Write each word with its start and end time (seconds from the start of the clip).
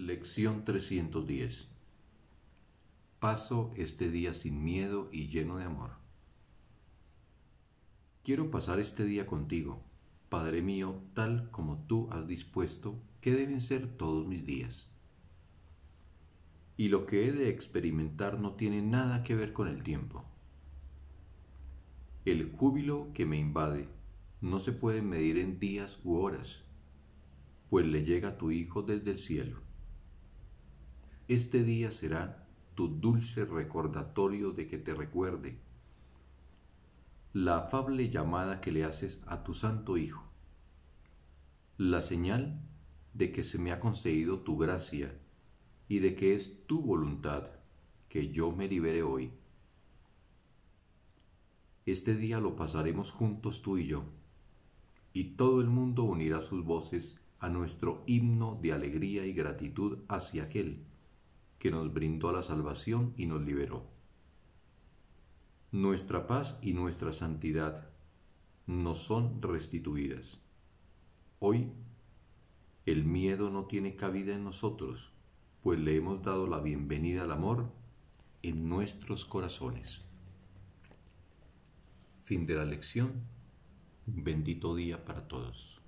Lección 0.00 0.64
310 0.64 1.68
Paso 3.18 3.72
este 3.74 4.12
día 4.12 4.32
sin 4.32 4.62
miedo 4.62 5.08
y 5.10 5.26
lleno 5.26 5.56
de 5.56 5.64
amor. 5.64 5.90
Quiero 8.22 8.48
pasar 8.52 8.78
este 8.78 9.04
día 9.04 9.26
contigo, 9.26 9.82
Padre 10.28 10.62
mío, 10.62 11.02
tal 11.14 11.50
como 11.50 11.84
tú 11.88 12.06
has 12.12 12.28
dispuesto 12.28 12.94
que 13.20 13.32
deben 13.32 13.60
ser 13.60 13.88
todos 13.88 14.24
mis 14.24 14.46
días. 14.46 14.86
Y 16.76 16.90
lo 16.90 17.04
que 17.04 17.26
he 17.26 17.32
de 17.32 17.48
experimentar 17.48 18.38
no 18.38 18.52
tiene 18.52 18.82
nada 18.82 19.24
que 19.24 19.34
ver 19.34 19.52
con 19.52 19.66
el 19.66 19.82
tiempo. 19.82 20.24
El 22.24 22.52
júbilo 22.52 23.08
que 23.14 23.26
me 23.26 23.36
invade 23.36 23.88
no 24.40 24.60
se 24.60 24.70
puede 24.70 25.02
medir 25.02 25.38
en 25.38 25.58
días 25.58 25.98
u 26.04 26.18
horas, 26.18 26.62
pues 27.68 27.84
le 27.84 28.04
llega 28.04 28.28
a 28.28 28.38
tu 28.38 28.52
Hijo 28.52 28.82
desde 28.82 29.10
el 29.10 29.18
cielo. 29.18 29.67
Este 31.28 31.62
día 31.62 31.90
será 31.90 32.48
tu 32.74 32.88
dulce 32.88 33.44
recordatorio 33.44 34.52
de 34.52 34.66
que 34.66 34.78
te 34.78 34.94
recuerde 34.94 35.58
la 37.34 37.58
afable 37.58 38.08
llamada 38.08 38.62
que 38.62 38.72
le 38.72 38.84
haces 38.84 39.20
a 39.26 39.44
tu 39.44 39.52
Santo 39.52 39.98
Hijo, 39.98 40.24
la 41.76 42.00
señal 42.00 42.58
de 43.12 43.30
que 43.30 43.44
se 43.44 43.58
me 43.58 43.72
ha 43.72 43.78
concedido 43.78 44.40
tu 44.40 44.56
gracia 44.56 45.18
y 45.86 45.98
de 45.98 46.14
que 46.14 46.32
es 46.32 46.66
tu 46.66 46.80
voluntad 46.80 47.50
que 48.08 48.32
yo 48.32 48.50
me 48.50 48.66
libere 48.66 49.02
hoy. 49.02 49.30
Este 51.84 52.16
día 52.16 52.40
lo 52.40 52.56
pasaremos 52.56 53.10
juntos 53.10 53.60
tú 53.60 53.76
y 53.76 53.86
yo, 53.86 54.04
y 55.12 55.36
todo 55.36 55.60
el 55.60 55.68
mundo 55.68 56.04
unirá 56.04 56.40
sus 56.40 56.64
voces 56.64 57.20
a 57.38 57.50
nuestro 57.50 58.02
himno 58.06 58.58
de 58.62 58.72
alegría 58.72 59.26
y 59.26 59.34
gratitud 59.34 59.98
hacia 60.08 60.44
aquel 60.44 60.86
que 61.58 61.70
nos 61.70 61.92
brindó 61.92 62.32
la 62.32 62.42
salvación 62.42 63.14
y 63.16 63.26
nos 63.26 63.42
liberó. 63.42 63.86
Nuestra 65.72 66.26
paz 66.26 66.58
y 66.62 66.72
nuestra 66.72 67.12
santidad 67.12 67.90
nos 68.66 68.98
son 68.98 69.42
restituidas. 69.42 70.38
Hoy 71.40 71.72
el 72.86 73.04
miedo 73.04 73.50
no 73.50 73.66
tiene 73.66 73.96
cabida 73.96 74.34
en 74.34 74.44
nosotros, 74.44 75.12
pues 75.62 75.78
le 75.78 75.96
hemos 75.96 76.22
dado 76.22 76.46
la 76.46 76.60
bienvenida 76.60 77.24
al 77.24 77.32
amor 77.32 77.70
en 78.42 78.68
nuestros 78.68 79.26
corazones. 79.26 80.02
Fin 82.24 82.46
de 82.46 82.54
la 82.54 82.64
lección. 82.64 83.24
bendito 84.06 84.74
día 84.74 85.04
para 85.04 85.28
todos. 85.28 85.82